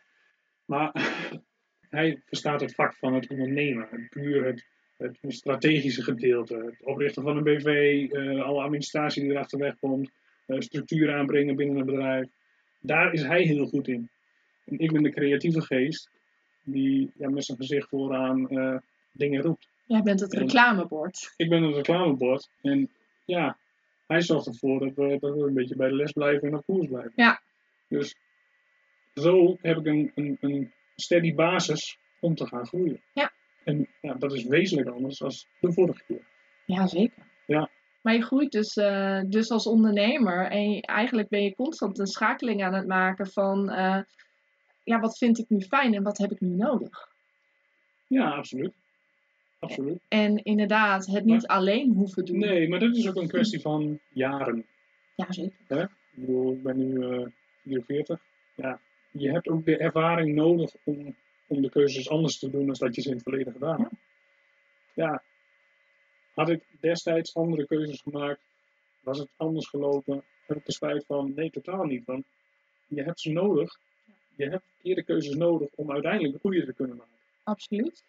[0.65, 0.93] Maar
[1.91, 3.89] hij verstaat het vak van het ondernemen.
[3.91, 4.67] Het puur het,
[4.97, 6.57] het strategische gedeelte.
[6.57, 7.67] Het oprichten van een BV,
[8.11, 10.11] eh, alle administratie die erachter wegkomt.
[10.47, 12.29] eh structuur aanbrengen binnen een bedrijf.
[12.81, 14.09] Daar is hij heel goed in.
[14.65, 16.11] En ik ben de creatieve geest
[16.65, 18.77] die ja, met zijn gezicht vooraan eh,
[19.13, 19.69] dingen roept.
[19.87, 21.33] Jij bent het En- reclamebord.
[21.37, 22.91] Ik ben een reclamebord en
[23.25, 23.57] ja,
[24.07, 26.65] hij zorgt ervoor dat we, dat we een beetje bij de les blijven en op
[26.67, 27.13] koers blijven.
[27.17, 27.41] Ja.
[27.89, 28.15] Dus
[29.15, 33.01] zo heb ik een, een, een steady basis om te gaan groeien.
[33.13, 33.33] Ja.
[33.65, 36.23] En ja, dat is wezenlijk anders dan de vorige keer.
[36.65, 37.23] Ja, zeker.
[37.47, 37.71] Ja.
[38.03, 42.07] Maar je groeit dus, eh, dus als ondernemer en je- eigenlijk ben je constant een
[42.07, 44.01] schakeling aan het maken van, eh,
[44.85, 47.09] ja, wat vind ik nu fijn en wat heb ik nu nodig?
[48.07, 48.73] Ja, absoluut.
[49.65, 49.99] Absoluut.
[50.09, 52.39] En inderdaad, het niet alleen hoeven doen.
[52.39, 54.67] Nee, maar dat is ook een kwestie van jaren.
[55.15, 55.81] Ja, zeker.
[55.81, 57.27] Ik bedoel, ik ben nu eh
[57.63, 58.21] 44.
[58.55, 62.77] Ja, je hebt ook de ervaring nodig om, om de keuzes anders te doen dan
[62.79, 63.95] dat je ze in het verleden gedaan hebt.
[64.95, 65.23] Ja,
[66.35, 68.41] had ik destijds andere keuzes gemaakt,
[69.01, 71.33] was het anders gelopen, heb ik er spijt van?
[71.35, 72.05] Nee, totaal niet.
[72.05, 72.25] Want
[72.87, 73.79] je hebt ze nodig.
[74.37, 77.13] Je hebt eerder keuzes nodig om uiteindelijk de goede te kunnen maken.
[77.43, 78.05] Absoluut.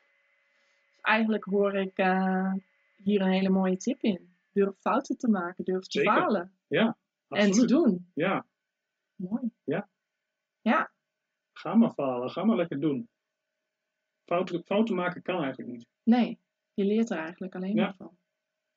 [1.05, 2.53] Eigenlijk hoor ik eh,
[2.95, 4.33] hier een hele mooie tip in.
[4.51, 6.13] Durf fouten te maken, durf te Zeker.
[6.13, 6.51] falen
[7.29, 8.11] en te doen.
[8.13, 8.45] Ja,
[9.15, 9.51] Mooi.
[11.53, 13.09] ga maar falen, ga maar lekker doen.
[14.25, 15.87] Fouten, fouten maken kan eigenlijk niet.
[16.03, 16.39] Nee,
[16.73, 17.83] je leert er eigenlijk alleen Ja.
[17.83, 18.17] maar van.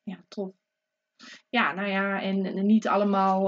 [0.03, 0.55] Ja, tof.
[1.49, 3.41] Ja, nou ja, en, en niet allemaal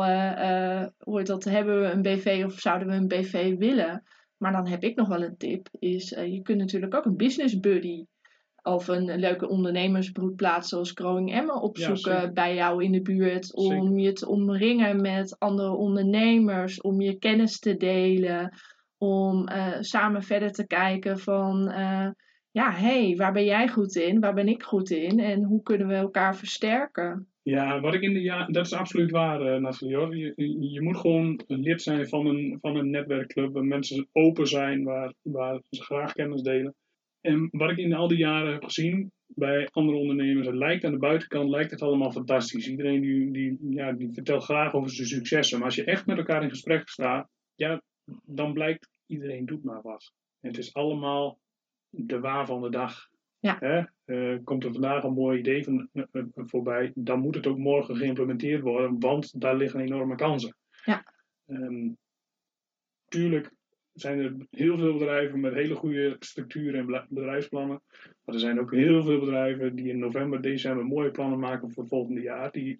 [0.97, 4.03] hoe heet dat, hebben we een BV of zouden we een BV willen.
[4.37, 7.59] Maar dan heb ik nog wel een tip, is je kunt natuurlijk ook een business
[7.59, 8.05] buddy
[8.63, 13.55] of een leuke ondernemersbroedplaats zoals Growing Emmen opzoeken bij jou in de buurt.
[13.55, 13.99] Om Zeker.
[13.99, 18.53] je te omringen met andere ondernemers, om je kennis te delen,
[18.97, 21.69] om eh, samen verder te kijken van...
[21.69, 22.09] eh,
[22.51, 24.19] ja, hé, hey, waar ben jij goed in?
[24.19, 25.19] Waar ben ik goed in?
[25.19, 27.27] En hoe kunnen we elkaar versterken?
[27.41, 29.95] Ja, wat ik in de ja, dat is absoluut waar, uh, Nathalie.
[29.95, 30.17] Hoor.
[30.17, 30.33] Je,
[30.71, 35.13] je moet gewoon lid zijn van een, van een netwerkclub waar mensen open zijn, waar,
[35.21, 36.75] waar ze graag kennis delen.
[37.21, 40.91] En wat ik in al die jaren heb gezien bij andere ondernemers, het lijkt aan
[40.91, 42.67] de buitenkant lijkt het allemaal fantastisch.
[42.67, 45.57] Iedereen die, die, ja, die vertelt graag over zijn successen.
[45.57, 47.81] Maar als je echt met elkaar in gesprek staat, ja,
[48.25, 50.13] dan blijkt iedereen doet maar wat.
[50.39, 51.39] En het is allemaal
[51.89, 53.09] de waar van de dag.
[53.39, 53.57] Ja.
[53.59, 53.83] Hè?
[54.05, 57.57] Uh, komt er vandaag een mooi idee van, uh, uh, voorbij, dan moet het ook
[57.57, 60.55] morgen geïmplementeerd worden, want daar liggen enorme kansen.
[60.85, 61.13] Ja.
[61.47, 61.97] Um,
[63.07, 63.53] tuurlijk
[64.01, 67.81] zijn er heel veel bedrijven met hele goede structuren en bedrijfsplannen.
[68.23, 71.83] Maar er zijn ook heel veel bedrijven die in november, december mooie plannen maken voor
[71.83, 72.51] het volgende jaar.
[72.51, 72.79] Die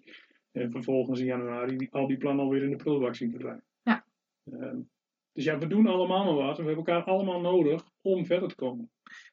[0.52, 3.64] vervolgens in januari die, al die plannen alweer in de prullenbak zien verdwijnen.
[3.82, 4.04] Ja.
[4.44, 4.90] Um,
[5.32, 6.56] dus ja, we doen allemaal maar wat.
[6.56, 8.90] We hebben elkaar allemaal nodig om verder te komen.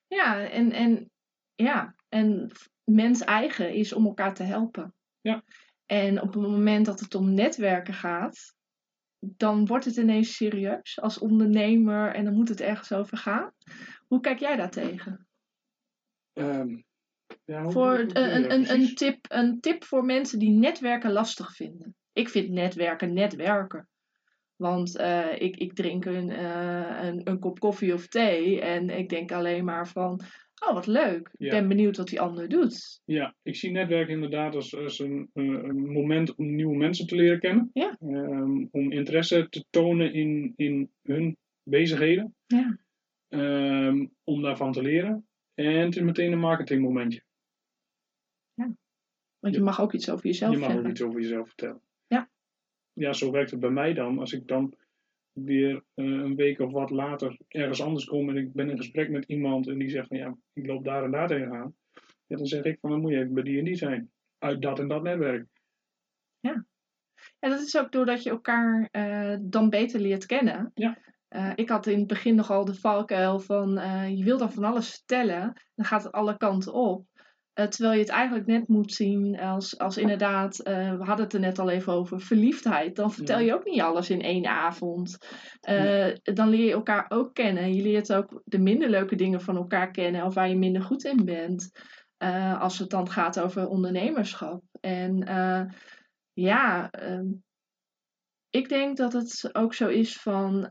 [0.07, 1.11] Ja, en, en,
[1.55, 2.51] ja, en
[2.83, 4.93] mens eigen is om elkaar te helpen.
[5.21, 5.43] Ja.
[5.85, 8.55] En op het moment dat het om netwerken gaat,
[9.19, 13.51] dan wordt het ineens serieus als ondernemer en dan moet het ergens over gaan.
[14.07, 15.27] Hoe kijk jij daar tegen?
[16.33, 16.85] Um,
[17.45, 21.95] ja, voor een, een, een, tip, een tip voor mensen die netwerken lastig vinden.
[22.13, 23.87] Ik vind netwerken netwerken.
[24.55, 29.09] Want uh, ik, ik drink een, uh, een, een, kop koffie of thee en ik
[29.09, 30.21] denk alleen maar van,
[30.59, 31.49] oh wat leuk, ik Ja.
[31.49, 33.01] ben benieuwd wat die ander doet.
[33.05, 37.15] Ja, ik zie netwerken inderdaad als, als een, een een moment om nieuwe mensen te
[37.15, 37.69] leren kennen.
[37.73, 37.95] Ja.
[37.99, 42.35] Ehm, om interesse te tonen in, in hun bezigheden.
[42.45, 42.79] Ja.
[43.27, 45.27] Ehm, om daarvan te leren.
[45.53, 47.23] En het is meteen een marketingmomentje.
[49.39, 49.65] Want je Ja.
[49.65, 51.81] mag ook iets over jezelf je mag ook iets over jezelf vertellen.
[52.07, 52.29] Ja.
[52.93, 54.19] Ja, zo werkt het bij mij dan.
[54.19, 54.73] Als ik dan
[55.43, 59.09] weer eh, een week of wat later ergens anders kom en ik ben in gesprek
[59.09, 61.75] met iemand en die zegt van ja, ik loop daar en daar tegenaan.
[62.25, 64.11] Ja, dan zeg ik van dan moet je even bij die en die zijn.
[64.37, 65.47] Uit dat en dat netwerk.
[67.39, 70.71] En dat is ook doordat je elkaar eh, dan beter leert kennen.
[70.73, 70.97] Ja.
[71.27, 73.69] Eh, ik had in het begin nogal de valkuil van
[74.15, 77.05] je wil dan van alles vertellen, dan gaat het alle kanten op.
[77.59, 81.33] Eh, terwijl je het eigenlijk net moet zien als, als inderdaad, eh, we hadden het
[81.33, 82.95] er net al even over, verliefdheid.
[82.95, 83.45] Dan vertel Ja.
[83.45, 85.17] je ook niet alles in één avond.
[85.61, 87.73] Eh, Dan leer je elkaar ook kennen.
[87.73, 91.03] Je leert ook de minder leuke dingen van elkaar kennen of waar je minder goed
[91.03, 91.71] in bent.
[92.59, 94.63] Als het dan gaat over ondernemerschap.
[94.79, 95.17] En
[96.33, 97.27] ja, ehm,
[98.49, 100.67] ik denk dat het ook zo is van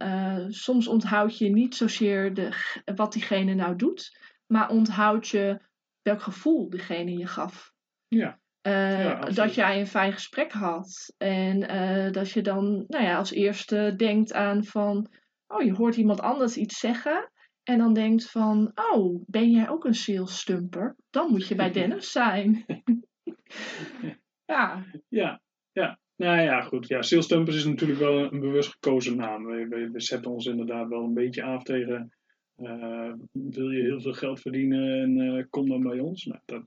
[0.48, 2.52] soms onthoud je niet zozeer de,
[2.94, 5.66] wat diegene nou doet, maar onthoud je
[6.02, 7.72] welk gevoel diegene je gaf.
[8.08, 8.40] Ja.
[8.60, 11.14] Eh, Ja, dat jij een fijn gesprek had.
[11.16, 15.10] En eh, dat je dan nou ja, als eerste denkt aan van,
[15.46, 17.32] oh je hoort iemand anders iets zeggen.
[17.62, 20.96] En dan denkt van, oh, ben jij ook een sales stumper?
[21.10, 22.64] Dan moet je bij Dennis zijn.
[24.44, 25.40] ja, Ja,
[25.72, 25.98] ja.
[26.16, 26.88] Nou ja, goed.
[26.88, 29.44] Ja, Sales Stumpers is natuurlijk wel een, een bewust gekozen naam.
[29.44, 32.12] We, we, we zetten ons inderdaad wel een beetje af tegen.
[32.58, 36.24] Eh, wil je heel veel geld verdienen en eh, kom dan bij ons?
[36.24, 36.62] Nou, dat,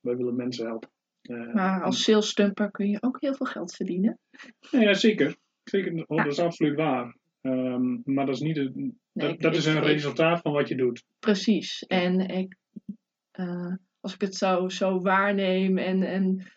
[0.00, 0.90] wij willen mensen helpen.
[1.20, 4.18] Eh, maar als sales stumper kun je ook heel veel geld verdienen.
[4.70, 5.36] Ja, zeker.
[5.64, 6.22] zeker oh, Ja.
[6.22, 7.16] Dat is absoluut waar.
[7.40, 8.72] Ehm, maar dat is, niet
[9.12, 11.04] Nee, dat, is een resultaat van wat je doet.
[11.18, 11.84] Precies.
[11.86, 12.56] En ik,
[14.00, 16.52] als ik het zo, zo waarneem en, en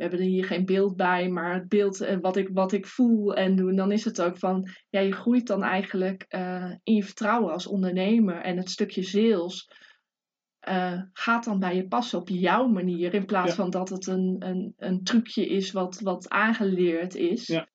[0.00, 2.86] we hebben er hier geen beeld bij, maar het beeld en wat ik, wat ik
[2.86, 6.94] voel en doe, dan is het ook van, ja, je groeit dan eigenlijk eh, in
[6.94, 9.70] je vertrouwen als ondernemer en het stukje sales
[10.60, 13.54] eh, gaat dan bij je passen op jouw manier, in plaats Ja.
[13.54, 17.46] van dat het een, een, een trucje is wat, wat aangeleerd is.
[17.46, 17.68] Ja.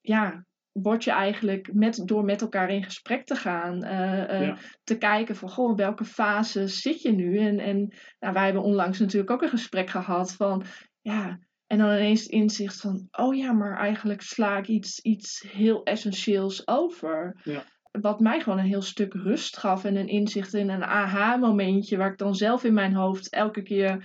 [0.00, 4.58] ja, word je eigenlijk met, door met elkaar in gesprek te gaan, eh, eh, Ja.
[4.84, 7.38] te kijken van, goh, welke fase zit je nu?
[7.38, 10.64] En, en nou, wij hebben onlangs natuurlijk ook een gesprek gehad van,
[11.00, 11.38] ja,
[11.72, 15.82] en dan ineens het inzicht van, oh ja, maar eigenlijk sla ik iets, iets heel
[15.84, 17.40] essentieels over.
[17.44, 17.64] Ja.
[17.90, 22.10] Wat mij gewoon een heel stuk rust gaf en een inzicht in een aha-momentje, waar
[22.10, 24.04] ik dan zelf in mijn hoofd elke keer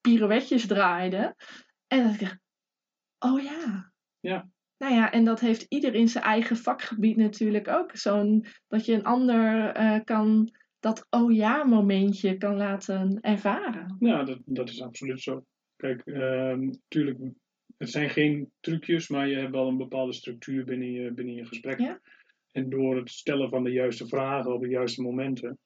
[0.00, 1.36] pirouetjes draaide.
[1.86, 2.38] En dat ik dacht,
[3.18, 3.92] oh ja.
[4.20, 4.48] Ja.
[4.78, 7.96] Nou ja, en dat heeft ieder in zijn eigen vakgebied natuurlijk ook.
[7.96, 13.96] Zo'n, dat je een ander eh, kan, dat oh ja momentje kan laten ervaren.
[13.98, 15.44] Ja, dat, dat is absoluut zo.
[15.82, 17.18] Kijk, natuurlijk,
[17.76, 21.44] het zijn geen trucjes, maar je hebt wel een bepaalde structuur binnen je, binnen je
[21.44, 21.78] gesprek.
[21.78, 22.00] Ja.
[22.52, 25.58] En door het stellen van de juiste vragen op de juiste momenten,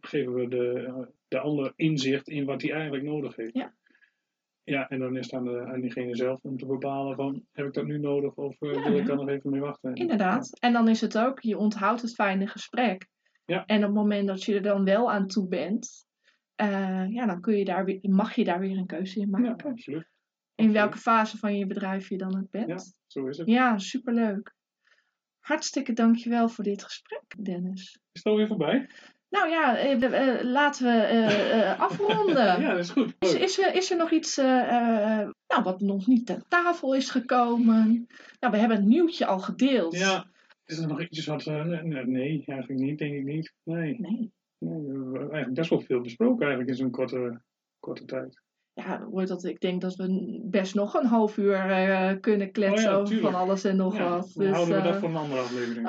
[0.00, 3.54] geven we de, de ander inzicht in wat hij eigenlijk nodig heeft.
[3.54, 3.74] Ja.
[4.64, 7.66] Ja, en dan is het aan, de, aan diegene zelf om te bepalen van, heb
[7.66, 9.94] ik dat nu nodig of eh, Ja, wil ik daar nog even mee wachten?
[9.94, 10.58] Inderdaad.
[10.60, 13.08] En dan is het ook, je onthoudt het fijne gesprek.
[13.44, 13.66] Ja.
[13.66, 16.06] En op het moment dat je er dan wel aan toe bent,
[16.70, 19.38] eh, ja, dan kun je daar weer, mag je daar weer een keuze in Ja,
[19.38, 19.70] maken.
[19.70, 20.06] absoluut.
[20.54, 22.68] in welke fase van je bedrijf je dan ook bent.
[22.68, 23.48] Ja, zo is het.
[23.48, 24.54] Ja, superleuk.
[25.40, 27.80] Hartstikke dankjewel voor dit gesprek, Dennis.
[28.12, 28.88] Is het alweer voorbij?
[29.28, 30.02] Nou ja, eh,
[30.38, 32.60] eh, laten we eh, eh, afronden.
[32.60, 33.14] Ja, dat is goed.
[33.18, 38.06] Is, is, er, is er nog iets nou, wat nog niet ter tafel is gekomen?
[38.40, 39.98] Nou, we hebben het nieuwtje al gedeeld.
[39.98, 40.26] Ja,
[40.64, 41.44] is er nog iets wat...
[41.44, 43.52] nee, nee, eigenlijk niet, denk ik niet.
[43.62, 44.32] Nee, Nee.
[44.64, 47.40] Nee, we hebben eigenlijk best wel veel besproken eigenlijk in zo'n korte,
[47.78, 48.42] korte tijd.
[48.74, 52.94] Ja, dat, ik denk dat we best nog een half uur eh, kunnen kletsen Oh
[52.94, 54.32] ja, over van alles en nog ja, wat.
[54.34, 55.86] dan Dus, houden we dat eh, voor een andere aflevering.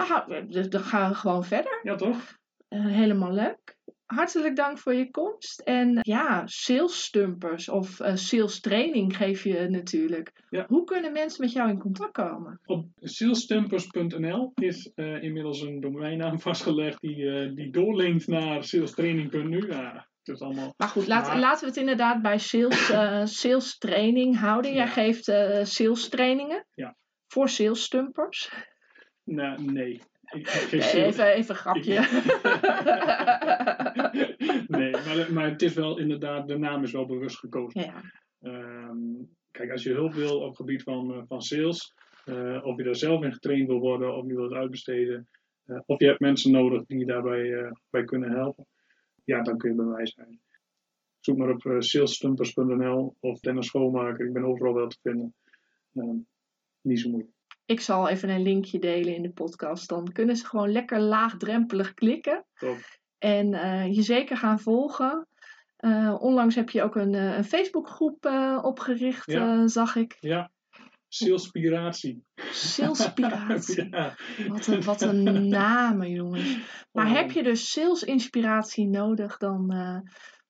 [0.69, 1.79] dan gaan we gewoon verder.
[1.83, 2.38] Ja, toch?
[2.67, 3.77] Eh, helemaal leuk.
[4.05, 5.59] Hartelijk dank voor je komst.
[5.59, 10.31] En ja, sales stumpers of eh, sales training geef je natuurlijk.
[10.49, 10.65] Ja.
[10.67, 12.59] Hoe kunnen mensen met jou in contact komen?
[12.65, 19.69] Op salesstumpers.nl is eh, inmiddels een domeinnaam vastgelegd die, eh, die doorlinkt naar salestraining.nu.
[20.23, 20.73] Is allemaal...
[20.77, 24.73] Maar goed, laat- Maar- laten we het inderdaad bij sales, eh, sales training houden.
[24.73, 24.91] Jij Ja.
[24.91, 26.95] geeft eh, sales trainingen Ja.
[27.27, 28.51] voor sales stumpers.
[29.23, 30.01] Nou, nee.
[30.34, 31.93] Nee, even, even een grapje.
[34.78, 37.82] nee, maar, maar het is wel inderdaad, de naam is wel bewust gekozen.
[37.82, 38.02] ja.
[38.39, 38.98] Ehm,
[39.52, 41.93] kijk, als je hulp wil op het gebied van, eh, van sales,
[42.26, 45.30] eh, of je daar zelf in getraind wil worden, of je wilt uitbesteden,
[45.65, 48.67] eh, of je hebt mensen nodig die je daarbij bij kunnen helpen,
[49.24, 50.41] ja, dan kun je bij mij zijn.
[51.19, 55.36] Zoek maar op salesstumpers.nl of Dennis Schoonmaker, ik ben overal wel te vinden.
[55.93, 56.17] Ehm,
[56.82, 57.34] niet zo moeilijk.
[57.65, 59.89] Ik zal even een linkje delen in de podcast.
[59.89, 62.45] Dan kunnen ze gewoon lekker laagdrempelig klikken.
[62.56, 62.78] Top.
[63.17, 65.28] En eh, je zeker gaan volgen.
[65.76, 68.26] Eh, onlangs heb je ook een, eh, een Facebookgroep
[68.62, 69.67] opgericht, Ja.
[69.67, 70.17] zag ik.
[70.19, 70.52] Ja,
[71.08, 72.23] salespiratie.
[72.52, 73.88] Salespiratie.
[73.91, 74.15] ja.
[74.47, 76.58] Wat een, wat een namen, jongens.
[76.91, 79.73] Maar heb je dus salesinspiratie nodig, dan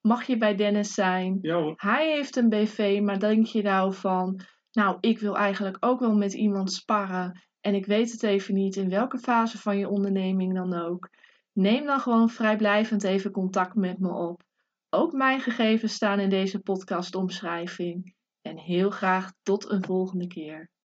[0.01, 1.37] mag je bij Dennis zijn.
[1.41, 1.73] Ja hoor.
[1.75, 4.41] Hij heeft een BV, maar denk je nou van,
[4.73, 8.75] nou, ik wil eigenlijk ook wel met iemand sparren en ik weet het even niet
[8.75, 11.09] in welke fase van je onderneming dan ook.
[11.53, 14.43] Neem dan gewoon vrijblijvend even contact met me op.
[14.89, 18.15] Ook mijn gegevens staan in deze podcastomschrijving.
[18.41, 20.69] En heel graag tot een volgende keer.